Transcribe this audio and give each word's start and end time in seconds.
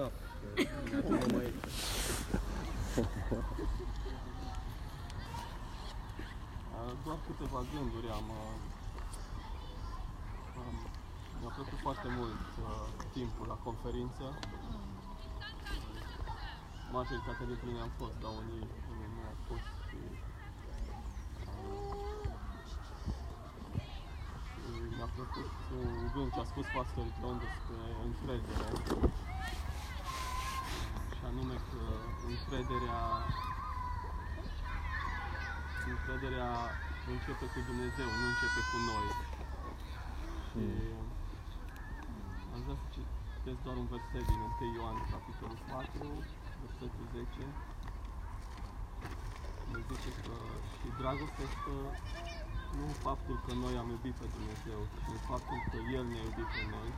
cap. 0.00 0.12
Că 0.90 0.96
acum 0.96 1.36
mai... 1.36 1.48
Uh, 6.76 6.92
Doar 7.04 7.18
câteva 7.26 7.60
gânduri 7.72 8.08
am. 8.18 8.28
uh, 8.40 8.54
am 10.60 10.76
mi-a 11.40 11.52
plăcut 11.56 11.78
foarte 11.86 12.08
mult 12.18 12.42
uh, 12.68 12.86
timpul 13.12 13.46
la 13.46 13.58
conferință. 13.66 14.24
Majoritatea 16.92 17.46
dintre 17.46 17.66
noi 17.70 17.80
am 17.86 17.92
fost, 18.00 18.16
dar 18.22 18.30
unii, 18.40 18.66
unii 18.92 19.10
nu 19.14 19.22
au 19.30 19.36
fost. 19.48 19.68
Și, 19.88 19.98
uh, 21.56 21.82
și 24.50 24.72
mi-a 24.96 25.08
plăcut 25.16 25.50
un 25.80 26.10
gând 26.12 26.30
ce 26.34 26.40
a 26.40 26.44
spus 26.52 26.66
pastorul 26.76 27.12
John 27.20 27.36
despre 27.44 27.78
încredere. 28.08 28.68
Și 31.30 31.36
anume 31.36 31.58
că 31.70 31.82
încrederea 32.32 33.02
încrederea 35.92 36.50
începe 37.14 37.46
cu 37.54 37.60
Dumnezeu, 37.70 38.08
nu 38.20 38.26
începe 38.32 38.62
cu 38.70 38.78
noi. 38.90 39.06
Și 40.48 40.64
am 42.54 42.60
vrea 42.64 42.76
să 42.82 42.86
citesc 42.94 43.60
doar 43.66 43.76
un 43.82 43.88
verset 43.94 44.24
din 44.30 44.40
1 44.60 44.74
Ioan, 44.78 44.96
capitolul 45.14 45.60
4, 45.68 46.02
versetul 46.64 47.04
10. 47.14 47.44
Ne 49.72 49.80
zice 49.90 50.10
că 50.24 50.34
și 50.76 50.86
dragostea 51.00 51.48
stă 51.56 51.76
nu 52.76 52.84
în 52.92 52.96
faptul 53.06 53.36
că 53.46 53.52
noi 53.64 53.74
am 53.82 53.88
iubit 53.94 54.14
pe 54.20 54.26
Dumnezeu, 54.36 54.80
ci 55.00 55.08
în 55.16 55.22
faptul 55.30 55.58
că 55.70 55.76
El 55.98 56.04
ne-a 56.12 56.24
iubit 56.28 56.48
pe 56.56 56.62
noi 56.76 56.90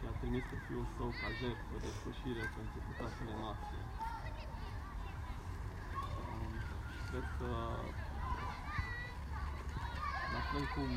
și 0.00 0.06
a 0.10 0.12
trimis 0.20 0.44
pe 0.50 0.56
Fiul 0.64 0.86
Său 0.96 1.08
ca 1.20 1.28
jertfă 1.40 1.74
de 1.84 1.90
sfârșire 1.98 2.44
pentru 2.56 2.78
păcatele 2.86 3.34
noastre. 3.42 3.78
Um, 6.30 6.52
Cred 7.08 7.26
că 7.38 7.50
la 10.34 10.40
fel 10.50 10.64
cum 10.74 10.90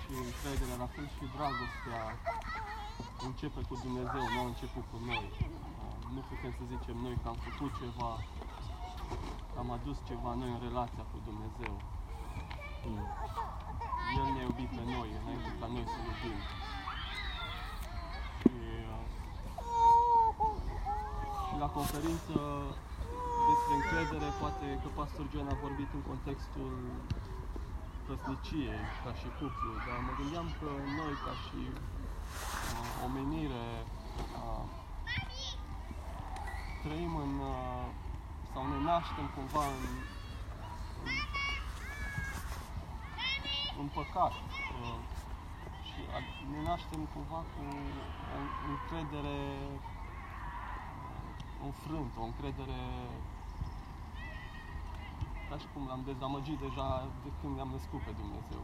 și 0.00 0.12
încrederea, 0.26 0.76
la 0.84 0.88
fel 0.94 1.06
și 1.16 1.24
dragostea 1.36 2.02
începe 3.28 3.60
cu 3.68 3.74
Dumnezeu, 3.84 4.24
nu 4.34 4.40
a 4.44 4.46
început 4.52 4.84
cu 4.92 4.98
noi. 5.10 5.26
Uh, 5.82 5.96
Nu 6.14 6.20
putem 6.30 6.52
să 6.58 6.64
zicem 6.72 6.96
noi 7.06 7.16
că 7.22 7.26
am 7.32 7.38
făcut 7.48 7.72
ceva, 7.82 8.12
că 9.50 9.56
am 9.62 9.70
adus 9.78 9.96
ceva 10.10 10.30
noi 10.40 10.50
în 10.56 10.60
relația 10.68 11.04
cu 11.12 11.18
Dumnezeu. 11.28 11.74
El 14.18 14.26
ne-a 14.34 14.46
iubit 14.50 14.70
pe 14.76 14.82
noi, 14.94 15.08
înainte 15.20 15.50
ca 15.60 15.66
noi 15.74 15.84
să 15.92 15.98
iubim. 16.08 16.38
Și, 18.40 18.54
uh, 18.92 19.04
și 21.44 21.51
la 21.62 21.68
conferință 21.78 22.38
despre 23.48 23.72
încredere, 23.80 24.28
poate 24.42 24.66
că 24.82 24.88
Pastor 24.98 25.24
John 25.32 25.48
a 25.54 25.56
vorbit 25.66 25.90
în 25.98 26.02
contextul 26.10 26.72
căsniciei, 28.06 28.82
ca 29.04 29.10
și 29.20 29.28
cuplu, 29.38 29.70
dar 29.86 29.98
mă 30.06 30.12
gândeam 30.20 30.48
că 30.58 30.68
noi, 30.98 31.14
ca 31.26 31.34
și 31.44 31.60
uh, 31.70 33.04
omenire, 33.06 33.66
uh, 34.40 34.64
trăim 36.82 37.12
în, 37.24 37.32
uh, 37.54 37.84
sau 38.52 38.62
ne 38.72 38.78
naștem 38.88 39.26
cumva 39.36 39.64
în, 39.76 39.84
în, 41.06 41.14
în 43.80 43.88
păcat. 43.96 44.34
Uh, 44.82 44.98
și 45.88 46.00
a- 46.16 46.30
ne 46.52 46.60
naștem 46.68 47.02
cumva 47.14 47.40
cu 47.52 47.62
o 48.34 48.36
încredere 48.72 49.38
înfrântă, 51.68 52.16
o 52.20 52.24
încredere 52.30 52.80
ca 55.48 55.58
și 55.58 55.66
cum 55.72 55.86
l-am 55.86 56.02
dezamăgit 56.10 56.58
deja 56.58 56.88
de 57.24 57.30
când 57.40 57.54
ne-am 57.54 57.72
născut 57.76 58.00
pe 58.06 58.12
Dumnezeu. 58.20 58.62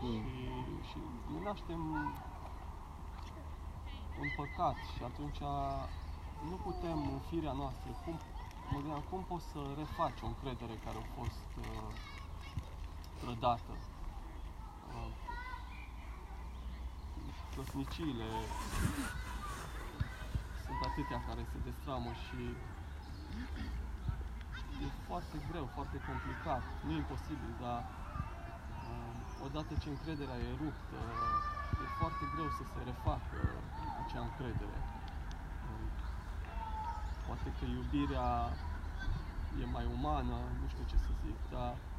Mm. 0.00 0.22
Și, 0.26 0.88
și 0.88 0.98
ne 1.32 1.38
naștem 1.46 1.82
în 4.22 4.28
păcat 4.36 4.76
și 4.94 5.02
atunci 5.10 5.40
nu 6.50 6.56
putem 6.66 6.98
în 7.14 7.20
firea 7.28 7.52
noastră, 7.52 7.90
cum, 8.04 8.16
mă 8.70 8.78
gândeam, 8.78 9.04
cum 9.10 9.24
poți 9.28 9.46
să 9.52 9.60
refaci 9.76 10.20
o 10.22 10.26
încredere 10.26 10.74
care 10.84 10.96
a 10.98 11.06
fost 11.18 11.48
uh, 11.58 11.88
trădată? 13.20 13.72
Uh, 14.94 15.12
căsniciile 17.56 18.28
sunt 20.66 20.80
atâtea 20.88 21.20
care 21.28 21.42
se 21.52 21.58
destramă 21.68 22.10
și 22.24 22.40
e 24.84 24.88
foarte 25.08 25.36
greu, 25.50 25.66
foarte 25.76 25.98
complicat, 26.08 26.62
nu 26.84 26.90
e 26.92 27.02
imposibil, 27.04 27.52
dar 27.64 27.80
uh, 28.86 29.14
odată 29.46 29.72
ce 29.82 29.88
încrederea 29.94 30.38
e 30.48 30.50
ruptă, 30.62 31.00
e 31.82 31.86
foarte 32.00 32.24
greu 32.34 32.48
să 32.58 32.64
se 32.72 32.80
refacă 32.90 33.38
acea 34.02 34.22
încredere. 34.28 34.78
Uh, 35.68 35.86
poate 37.26 37.48
că 37.56 37.64
iubirea 37.76 38.30
e 39.62 39.64
mai 39.76 39.86
umană, 39.96 40.36
nu 40.60 40.66
știu 40.72 40.84
ce 40.90 40.96
să 41.06 41.10
zic, 41.24 41.38
dar 41.54 41.72
um, 41.74 41.95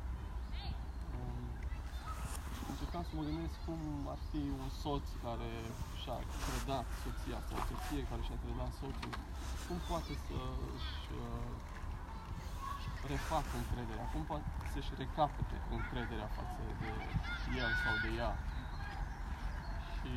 încercam 2.74 3.04
să 3.08 3.14
mă 3.18 3.24
gândesc 3.30 3.56
cum 3.68 3.82
ar 4.14 4.20
fi 4.30 4.42
un 4.64 4.70
soț 4.82 5.06
care 5.26 5.52
și-a 6.02 6.18
trădat 6.46 6.88
soția 7.04 7.40
sau 7.48 7.56
o 7.62 7.66
soție 7.72 8.02
care 8.10 8.22
și-a 8.28 8.40
trădat 8.44 8.72
soțul, 8.82 9.14
cum 9.68 9.78
poate 9.90 10.14
să 10.26 10.40
își 10.76 10.98
uh, 11.26 11.52
refacă 13.12 13.54
încrederea, 13.64 14.06
cum 14.14 14.24
poate 14.32 14.48
să-și 14.74 14.92
recapete 15.04 15.58
încrederea 15.78 16.30
față 16.38 16.62
de 16.82 16.92
el 17.62 17.72
sau 17.84 17.94
de 18.04 18.10
ea. 18.22 18.34
Și 19.98 20.12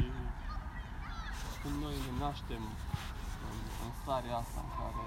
când 1.60 1.76
noi 1.84 1.96
ne 2.06 2.12
naștem 2.24 2.62
în, 3.48 3.58
în 3.84 3.90
starea 4.00 4.34
asta 4.42 4.60
în 4.66 4.72
care 4.80 5.06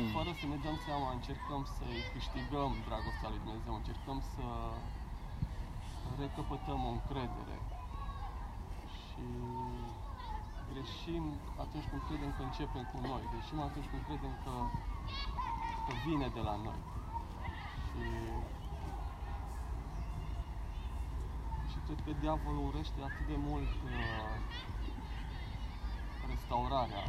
um, 0.00 0.08
fără 0.16 0.30
să 0.40 0.44
ne 0.52 0.58
dăm 0.64 0.76
seama, 0.86 1.08
încercăm 1.18 1.62
să-i 1.76 2.02
câștigăm 2.14 2.70
dragostea 2.88 3.28
lui 3.32 3.40
Dumnezeu, 3.44 3.74
încercăm 3.76 4.18
să 4.34 4.46
recăpătăm 6.22 6.78
o 6.88 6.90
încredere. 6.96 7.58
Și 9.04 9.26
greșim 10.70 11.24
atunci 11.64 11.86
când 11.90 12.02
credem 12.08 12.30
că 12.36 12.42
începem 12.42 12.84
cu 12.92 12.98
noi, 13.10 13.22
greșim 13.32 13.60
atunci 13.68 13.88
când 13.90 14.02
credem 14.08 14.34
că, 14.44 14.54
că 15.84 15.92
vine 16.06 16.28
de 16.36 16.42
la 16.48 16.56
noi. 16.66 16.80
Și, 17.86 18.04
și 21.70 21.78
cred 21.86 21.98
că 22.04 22.12
diavolul 22.24 22.64
urește 22.70 22.98
atât 23.08 23.26
de 23.32 23.38
mult 23.48 23.72
uh, 23.88 24.34
restaurarea, 26.32 27.04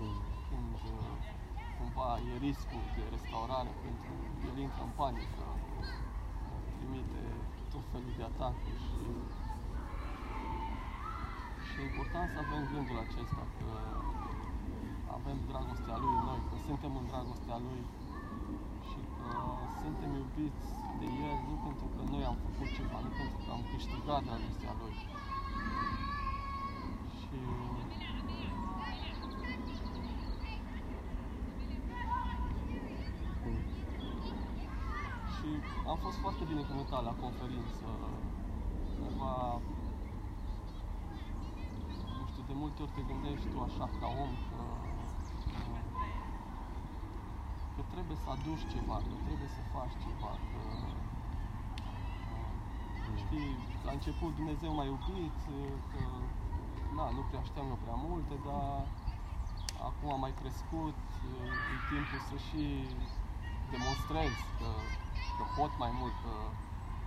Mm. 0.00 0.22
când 0.48 0.74
uh, 0.92 1.39
cumva 1.80 2.08
e 2.30 2.32
riscul 2.48 2.84
de 2.96 3.04
restaurare 3.16 3.72
pentru 3.84 4.12
el 4.48 4.56
intră 4.66 4.82
în 4.88 4.92
panică, 5.00 5.44
trimite 6.76 7.22
tot 7.72 7.84
felul 7.92 8.12
de 8.18 8.24
atacuri 8.32 8.80
și 8.88 9.02
și 11.66 11.76
e 11.80 11.84
important 11.90 12.28
să 12.34 12.38
avem 12.44 12.62
gândul 12.72 12.98
acesta 13.06 13.42
că 13.56 13.70
avem 15.18 15.38
dragostea 15.50 15.96
Lui 16.02 16.16
noi, 16.28 16.40
că 16.48 16.54
suntem 16.66 16.92
în 17.00 17.06
dragostea 17.12 17.58
Lui 17.66 17.82
și 18.88 19.00
că 19.16 19.28
suntem 19.80 20.10
iubiți 20.22 20.66
de 21.00 21.06
El 21.28 21.36
nu 21.48 21.54
pentru 21.66 21.86
că 21.94 22.00
noi 22.12 22.24
am 22.30 22.36
făcut 22.46 22.68
ceva, 22.78 22.98
nu 23.06 23.10
pentru 23.20 23.38
că 23.44 23.50
am 23.56 23.62
câștigat 23.72 24.20
dragostea 24.28 24.72
Lui. 24.80 24.94
Și 27.20 27.38
și 35.40 35.50
am 35.90 35.98
fost 36.04 36.18
foarte 36.24 36.44
binecuvântat 36.52 37.02
la 37.08 37.14
conferință. 37.24 37.88
Cumva, 38.96 39.36
nu 42.18 42.24
știu, 42.30 42.42
de 42.50 42.54
multe 42.62 42.78
ori 42.82 42.94
te 42.96 43.02
gândești 43.10 43.46
tu 43.52 43.58
așa 43.68 43.86
ca 44.00 44.08
om 44.24 44.32
că, 44.48 44.60
că 47.74 47.82
trebuie 47.92 48.18
să 48.24 48.28
aduci 48.36 48.64
ceva, 48.74 48.96
că 49.08 49.14
trebuie 49.26 49.50
să 49.56 49.62
faci 49.74 49.94
ceva, 50.06 50.32
că 50.50 50.60
știi, 53.22 53.50
la 53.86 53.92
început 53.96 54.30
Dumnezeu 54.40 54.70
m-a 54.74 54.86
iubit, 54.92 55.38
că 55.90 56.02
na, 56.96 57.04
nu 57.16 57.22
prea 57.28 57.42
știam 57.48 57.66
eu 57.72 57.78
prea 57.84 57.98
multe, 58.08 58.34
dar 58.48 58.86
acum 59.88 60.08
am 60.12 60.20
mai 60.26 60.34
crescut, 60.40 60.98
e 61.72 61.76
timpul 61.92 62.20
să 62.28 62.36
și 62.46 62.64
demonstrez 63.74 64.34
că, 64.58 64.70
că 65.40 65.46
pot 65.60 65.72
mai 65.84 65.92
mult, 66.00 66.14
că, 66.24 66.34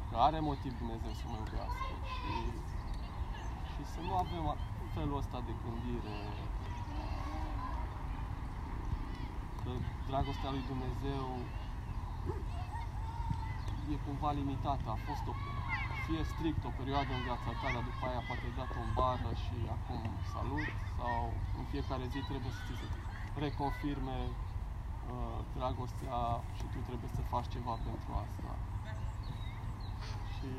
că 0.10 0.16
are 0.28 0.40
motiv 0.50 0.74
Dumnezeu 0.82 1.14
să 1.22 1.26
mă 1.32 1.38
iubească 1.44 1.88
și, 2.16 2.34
și 3.72 3.82
să 3.94 4.00
nu 4.08 4.14
avem 4.24 4.44
a- 4.54 4.62
felul 4.96 5.18
ăsta 5.22 5.38
de 5.48 5.54
gândire 5.64 6.18
că 9.64 9.72
dragostea 10.10 10.50
lui 10.56 10.64
Dumnezeu 10.72 11.28
e 13.94 13.96
cumva 14.08 14.32
limitată. 14.40 14.88
A 14.96 14.98
fost 15.08 15.24
o, 15.32 15.34
fie 16.06 16.24
strict 16.34 16.62
o 16.70 16.72
perioadă 16.80 17.12
în 17.14 17.24
viața 17.30 17.52
ta, 17.60 17.68
dar 17.76 17.84
după 17.92 18.04
aia 18.10 18.22
poate 18.30 18.48
dat-o 18.60 18.80
în 18.88 18.92
bară 19.00 19.32
și 19.44 19.56
acum 19.76 20.02
salut, 20.34 20.72
sau 20.98 21.18
în 21.60 21.66
fiecare 21.72 22.06
zi 22.14 22.20
trebuie 22.30 22.52
să 22.58 22.62
ți 22.68 22.76
se 22.80 22.88
reconfirme 23.46 24.18
uh, 24.30 24.53
dragostea 25.58 26.20
și 26.58 26.64
tu 26.72 26.80
trebuie 26.88 27.12
să 27.18 27.22
faci 27.34 27.52
ceva 27.56 27.74
pentru 27.88 28.12
asta. 28.24 28.52
Și 30.34 30.50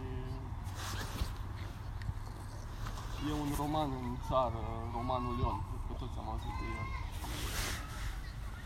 e 3.29 3.33
un 3.45 3.51
roman 3.63 3.91
în 4.01 4.09
țară, 4.29 4.63
romanul 4.97 5.35
Ion, 5.43 5.59
cred 5.69 5.83
că 5.87 5.93
toți 6.03 6.19
am 6.21 6.29
auzit 6.33 6.55
de 6.61 6.67
el. 6.79 6.89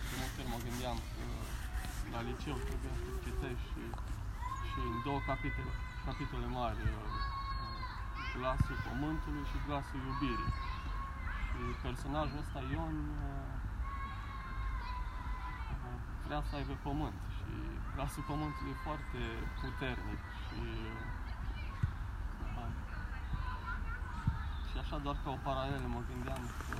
De 0.09 0.15
multe 0.21 0.39
ori 0.41 0.53
mă 0.53 0.59
gândeam 0.67 0.99
că 1.13 1.25
la 2.13 2.21
liceu 2.29 2.57
trebuia 2.69 2.95
să 3.03 3.09
citești 3.25 3.67
și, 3.73 3.83
și 4.69 4.79
în 4.93 4.97
două 5.07 5.21
capitole, 5.31 5.73
capitole 6.09 6.47
mari, 6.59 6.81
uh, 6.93 7.07
glasul 8.35 8.77
pământului 8.87 9.45
și 9.51 9.59
glasul 9.67 10.01
iubirii. 10.09 10.53
Și 11.49 11.61
personajul 11.87 12.43
ăsta, 12.43 12.61
Ion, 12.73 12.97
uh, 13.11 13.29
uh, 13.29 13.58
vrea 16.29 16.43
să 16.49 16.57
aibă 16.59 16.75
pământ 16.89 17.21
și 17.37 17.51
glasul 17.95 18.25
pământului 18.31 18.73
e 18.75 18.85
foarte 18.89 19.21
puternic 19.61 20.23
și 20.45 20.63
uh, 22.59 22.73
și 24.69 24.77
așa 24.83 24.97
doar 25.05 25.17
ca 25.23 25.31
o 25.37 25.39
paralelă 25.49 25.87
mă 25.97 26.03
gândeam 26.11 26.43
că 26.65 26.79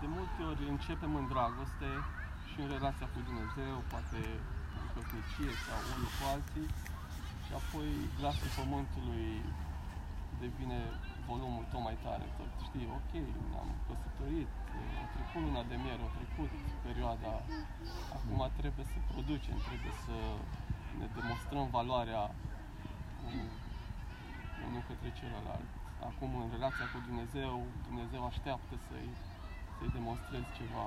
de 0.00 0.06
multe 0.16 0.40
ori 0.50 0.64
începem 0.74 1.12
în 1.20 1.26
dragoste 1.32 1.90
și 2.50 2.56
în 2.62 2.68
relația 2.76 3.06
cu 3.14 3.20
Dumnezeu, 3.28 3.74
poate 3.92 4.20
în 4.80 4.86
căsnicie 4.94 5.52
sau 5.66 5.78
unul 5.94 6.10
cu 6.16 6.22
alții 6.34 6.68
și 7.44 7.52
apoi 7.60 7.90
glasul 8.18 8.50
pământului 8.58 9.28
devine 10.42 10.80
volumul 11.30 11.64
tot 11.72 11.82
mai 11.88 11.96
tare, 12.04 12.26
tot 12.38 12.50
știi, 12.66 12.86
ok, 12.98 13.12
ne-am 13.50 13.70
căsătorit, 13.86 14.50
a 15.02 15.04
trecut 15.14 15.40
luna 15.46 15.62
de 15.70 15.76
miere, 15.84 16.02
a 16.04 16.16
trecut 16.18 16.50
perioada, 16.86 17.32
acum 18.16 18.40
trebuie 18.60 18.86
să 18.92 18.98
producem, 19.12 19.56
trebuie 19.68 19.94
să 20.06 20.16
ne 20.98 21.06
demonstrăm 21.18 21.66
valoarea 21.78 22.22
um, 23.26 23.48
unul 24.66 24.82
către 24.90 25.08
celălalt. 25.20 25.68
Acum, 26.10 26.30
în 26.42 26.48
relația 26.56 26.86
cu 26.92 26.98
Dumnezeu, 27.08 27.52
Dumnezeu 27.88 28.22
așteaptă 28.26 28.74
să-i, 28.86 29.10
să-i 29.76 29.94
demonstrezi 29.98 30.54
ceva. 30.58 30.86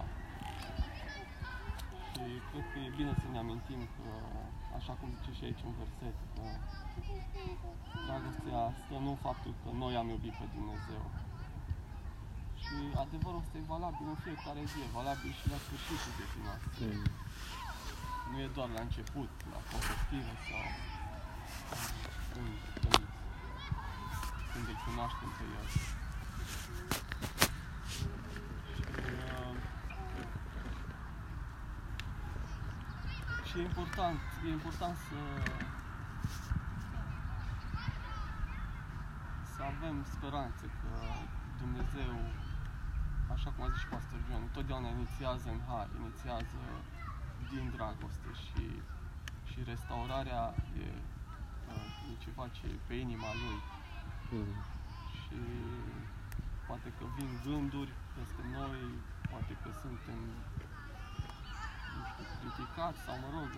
Și 2.09 2.23
cred 2.49 2.65
că 2.71 2.77
e 2.79 2.97
bine 2.99 3.13
să 3.21 3.27
ne 3.31 3.39
amintim 3.43 3.81
că, 3.95 4.09
așa 4.79 4.93
cum 4.99 5.07
zice 5.15 5.31
și 5.37 5.43
aici 5.47 5.63
un 5.69 5.75
verset, 5.81 6.17
că 6.33 6.43
dragostea 8.77 8.85
stă 8.85 8.95
nu 9.03 9.09
în 9.15 9.21
faptul 9.27 9.53
că 9.61 9.69
noi 9.83 9.93
am 10.01 10.07
iubit 10.15 10.35
pe 10.39 10.47
Dumnezeu. 10.55 11.03
Și 12.63 12.75
adevărul 13.03 13.41
ăsta 13.43 13.57
e 13.57 13.73
valabil 13.75 14.07
în 14.13 14.19
fiecare 14.25 14.61
zi, 14.71 14.77
e 14.85 14.95
valabil 14.99 15.31
și 15.39 15.45
la 15.53 15.57
sfârșitul 15.65 16.11
vieții 16.17 16.45
noastre. 16.47 16.85
Mm. 16.85 17.07
Nu 18.29 18.37
e 18.45 18.55
doar 18.57 18.69
la 18.77 18.81
început, 18.87 19.31
la 19.53 19.59
convertire 19.69 20.33
sau 20.47 20.63
când, 22.33 22.53
când, 22.81 23.03
când 24.51 24.65
îl 24.71 24.77
cunoaștem 24.85 25.29
pe 25.37 25.43
el. 25.57 25.67
Și, 25.73 25.83
uh, 29.35 29.55
și 33.47 33.55
e 33.59 33.61
important, 33.71 34.19
e 34.45 34.49
important 34.59 34.95
să 35.07 35.17
să 39.56 39.56
avem 39.71 39.95
speranțe 40.13 40.65
că 40.79 40.91
Dumnezeu, 41.61 42.13
așa 43.35 43.49
cum 43.51 43.63
a 43.63 43.69
zis 43.69 43.79
și 43.83 43.93
Pastor 43.95 44.19
John, 44.27 44.41
întotdeauna 44.49 44.89
inițiază 44.89 45.47
în 45.55 45.61
har, 45.67 45.87
inițiază 46.01 46.61
din 47.51 47.65
dragoste 47.75 48.29
și, 48.43 48.63
și 49.49 49.57
restaurarea 49.71 50.43
e, 50.85 50.87
uh, 51.71 52.09
e 52.09 52.23
ceva 52.25 52.45
ce 52.55 52.63
e 52.67 52.79
pe 52.87 52.93
inima 52.93 53.31
lui 53.43 53.59
Mm. 54.31 54.55
și 55.19 55.39
poate 56.67 56.89
că 56.97 57.03
vin 57.15 57.31
gânduri 57.45 57.93
peste 58.15 58.43
noi, 58.57 58.79
poate 59.29 59.53
că 59.61 59.69
suntem 59.81 60.19
nu 61.95 62.01
știu, 62.09 62.25
criticați 62.39 62.99
sau 63.05 63.15
mă 63.23 63.29
rog, 63.37 63.49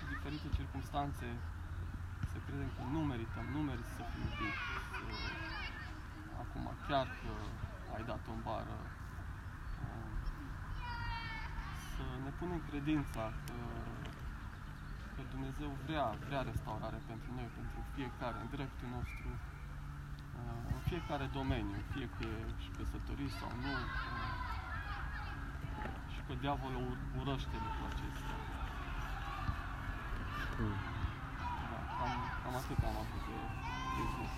în 0.00 0.06
diferite 0.12 0.48
circunstanțe 0.58 1.28
să 2.30 2.36
credem 2.46 2.70
că 2.76 2.82
nu 2.94 3.00
merităm, 3.10 3.46
nu 3.56 3.60
merit 3.70 3.88
să 3.96 4.02
fim 4.10 4.22
iubiți. 4.28 4.62
Să, 4.98 5.08
acum 5.28 5.45
chiar 6.88 7.06
că 7.22 7.32
ai 7.94 8.02
dat-o 8.10 8.30
în 8.36 8.42
bară, 8.48 8.78
uh, 9.84 10.10
să 11.92 12.04
ne 12.24 12.30
punem 12.38 12.60
credința 12.70 13.24
că, 13.44 13.58
că 15.14 15.22
Dumnezeu 15.34 15.70
vrea, 15.86 16.06
vrea 16.26 16.42
restaurare 16.50 17.00
pentru 17.10 17.30
noi, 17.36 17.48
pentru 17.58 17.80
fiecare, 17.94 18.36
în 18.44 18.48
dreptul 18.56 18.88
nostru, 18.96 19.28
uh, 20.38 20.62
în 20.74 20.80
fiecare 20.90 21.26
domeniu, 21.38 21.78
fie 21.92 22.08
că 22.16 22.24
e 22.24 22.38
și 22.62 22.70
căsătorii 22.76 23.32
sau 23.40 23.50
nu, 23.64 23.74
uh, 24.12 24.34
și 26.12 26.20
că 26.26 26.32
diavolul 26.44 26.82
ur- 26.90 27.04
urăște 27.20 27.56
lucrul 27.64 27.86
acesta. 27.92 28.34
Mm. 30.60 30.78
Da, 31.70 31.78
cam, 31.96 32.12
cam 32.42 32.54
atât 32.60 32.80
am 32.90 32.96
avut 33.04 33.22
de, 33.28 33.38
de 33.96 34.04
zis. 34.14 34.34